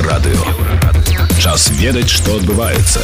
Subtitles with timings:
[0.00, 0.40] Еўрарадыё.
[1.36, 3.02] Час ведаць, што адбываецца.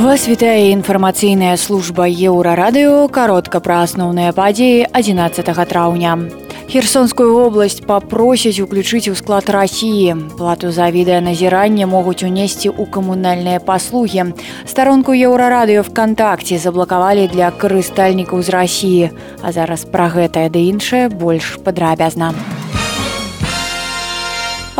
[0.00, 6.14] Вас вітае інфармацыйная служба еўрарадыё каротка пра асноўныя падзеі 11 траўня.
[6.70, 10.16] Херсонскую вобласць папросяць уключыць у склад рассіі.
[10.38, 14.32] Плату за відэаназіранне могуць унесці ў камунальныя паслугі.
[14.64, 19.12] Старонку еўрарадыё вКтакце заблакавалі для карыстальнікаў з рассіі.
[19.44, 22.32] А зараз пра гэтае ды іншае больш падрабязна.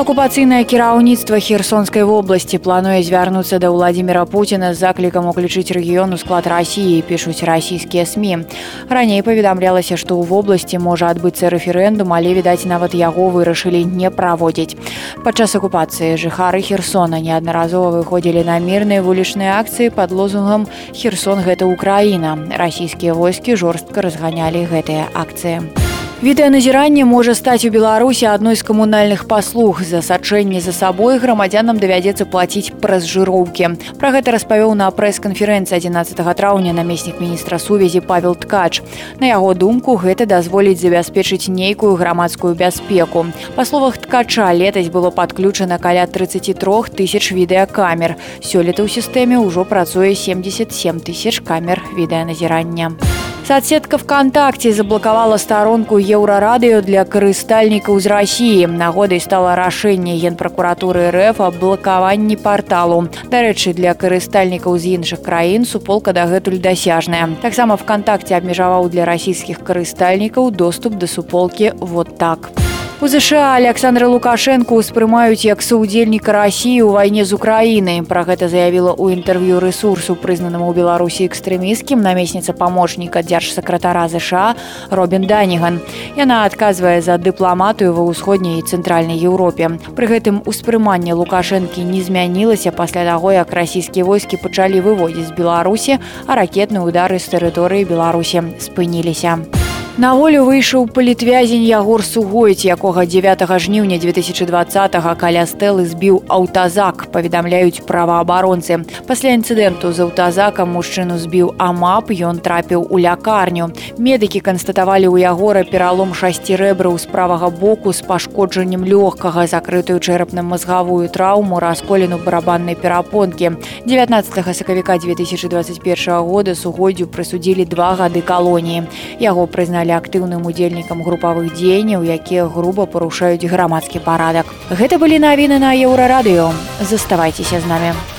[0.01, 6.49] Акупацыйнае кіраўніцтва херсонскай вобласці плануе звярнуцца да ўладзіміра Пуціна з заклікам уключыць рэгіён у склад
[6.49, 8.49] рассіі, пішуць расійскія СМі.
[8.89, 14.81] Раней паведамлялася, што ў вобласці можа адбыцца рэферэндум, але відаць нават яго вырашылі не праводзіць.
[15.21, 20.65] Падчас акупацыі жыхары Херсона неаднаразова выходзілі на мірныя вулічныя акцыі пад лозунгам
[20.97, 22.57] Херсон гэта ўкраіна.
[22.57, 25.84] Расійскія войскі жорстка разганялі гэтыя акцыі.
[26.24, 29.84] Відэаназіранне можа стаць у Беларусі адной з камунальных паслуг.
[29.84, 33.76] За сачэнне за сабой грамадзянам давядзецца плаціць праз жыроўкі.
[34.00, 38.80] Пра гэта распавёў на прэс-канферэнцыі 11 траўня намеснік міністра сувязі Павел Ткач.
[39.20, 43.28] На яго думку, гэта дазволіць забяспечыць нейкую грамадскую бяспеку.
[43.60, 48.16] Па словах ткача летась было падключана каля 33 тысяч відэакамер.
[48.40, 53.15] Сёлета ў сістэме ўжо працуе 77 тысяч камер відэаназірання.
[53.51, 58.67] Соцсетка ВКонтакте заблокавала старонку еўрарадыё для карыстальнікаў з рассіі.
[58.71, 63.11] Нагодай стала рашэнне генпракуратуры РФ аб блакаванні порталу.
[63.27, 67.27] Дарэчы, для карыстальнікаў з іншых краін суполка дагэтуль дасяжная.
[67.43, 72.55] Таксама ВКонтакте абмежаваў для расійскіх карыстальнікаў доступ да суполкі вот так.
[73.02, 78.00] У ЗША Александра Лукашенко ўспрымаюць як саўдзельніка рассіі ў вайне з Украінай.
[78.08, 84.56] Пра гэта заявіла ў інтэрв'ю рэсурсу прызнанаму ў Беларусі экстрэміскім намесніца памочніка дзяржсакратара ЗША
[84.96, 85.84] Робін Даніган.
[86.16, 89.76] Яна адказвае за дыпламатыю ва ўсходняй і цэнтральнай Еўропе.
[89.92, 96.00] Пры гэтым успрыманне Лукашэнкі не змянілася пасля таго, як расійскія войскі пачалі выводзіць з Беларусі,
[96.32, 99.55] а ракетныя ўдары з тэрыторыі Беларусі спыніліся.
[100.01, 107.85] На волю выйшаў палітвязень Ягор Сугойць, якога 9 жніўня 2020 каля стэлы збіў аўтазак, паведамляюць
[107.85, 108.81] праваабаронцы.
[109.05, 113.77] Пасля інцыдэнту з аўтазакам мужчыну збіў амап, ён трапіў у лякарню.
[114.01, 121.13] Медыкі канстатавалі ў ягора пералом шасці рэбраў з правага боку з пашкоджаннем лёгкага, закрытую чэрапна-мазгавую
[121.13, 123.53] траўму, расколену барабаннай перапонкі.
[123.85, 128.89] 19 сакавіка 2021 года сугоддзю прысудзілі два гады калоніі.
[129.21, 134.47] Яго прызналі сталі актыўным удзельнікам групавых дзеянняў, якія груба парушаюць грамадскі парадак.
[134.71, 136.53] Гэта былі навіны на еўрарадыё.
[136.81, 138.14] Заставайцеся з намі.